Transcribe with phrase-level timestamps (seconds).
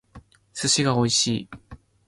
[0.55, 1.49] 寿司が美味しい